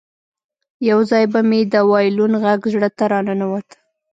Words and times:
یو 0.89 0.99
ځای 1.11 1.23
به 1.33 1.39
مې 1.49 1.61
د 1.73 1.75
وایلون 1.91 2.33
غږ 2.43 2.59
زړه 2.73 2.89
ته 2.97 3.03
راننوت 3.11 3.67